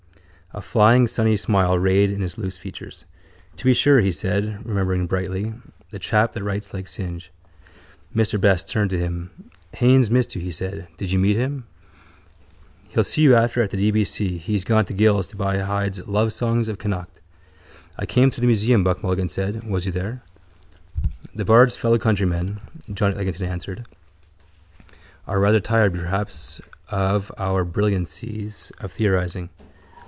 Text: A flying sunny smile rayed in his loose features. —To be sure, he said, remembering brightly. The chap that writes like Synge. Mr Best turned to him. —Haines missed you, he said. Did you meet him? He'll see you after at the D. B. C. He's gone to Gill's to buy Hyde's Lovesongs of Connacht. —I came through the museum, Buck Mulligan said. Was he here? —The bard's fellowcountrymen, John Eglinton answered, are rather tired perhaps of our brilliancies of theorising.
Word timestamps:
A 0.53 0.59
flying 0.61 1.07
sunny 1.07 1.37
smile 1.37 1.79
rayed 1.79 2.11
in 2.11 2.19
his 2.19 2.37
loose 2.37 2.57
features. 2.57 3.05
—To 3.55 3.63
be 3.63 3.73
sure, 3.73 4.01
he 4.01 4.11
said, 4.11 4.59
remembering 4.67 5.07
brightly. 5.07 5.53
The 5.91 5.97
chap 5.99 6.33
that 6.33 6.43
writes 6.43 6.73
like 6.73 6.89
Synge. 6.89 7.31
Mr 8.13 8.37
Best 8.39 8.67
turned 8.67 8.89
to 8.89 8.99
him. 8.99 9.29
—Haines 9.75 10.11
missed 10.11 10.35
you, 10.35 10.41
he 10.41 10.51
said. 10.51 10.89
Did 10.97 11.09
you 11.13 11.19
meet 11.19 11.37
him? 11.37 11.67
He'll 12.89 13.05
see 13.05 13.21
you 13.21 13.33
after 13.33 13.61
at 13.63 13.69
the 13.69 13.77
D. 13.77 13.91
B. 13.91 14.03
C. 14.03 14.37
He's 14.37 14.65
gone 14.65 14.83
to 14.85 14.93
Gill's 14.93 15.27
to 15.27 15.37
buy 15.37 15.59
Hyde's 15.59 16.01
Lovesongs 16.01 16.67
of 16.67 16.77
Connacht. 16.77 17.21
—I 17.97 18.05
came 18.05 18.29
through 18.29 18.41
the 18.41 18.47
museum, 18.47 18.83
Buck 18.83 19.01
Mulligan 19.01 19.29
said. 19.29 19.63
Was 19.63 19.85
he 19.85 19.91
here? 19.91 20.21
—The 21.33 21.45
bard's 21.45 21.77
fellowcountrymen, 21.77 22.59
John 22.93 23.17
Eglinton 23.17 23.47
answered, 23.47 23.85
are 25.27 25.39
rather 25.39 25.61
tired 25.61 25.93
perhaps 25.95 26.59
of 26.89 27.31
our 27.37 27.63
brilliancies 27.63 28.73
of 28.81 28.91
theorising. 28.91 29.47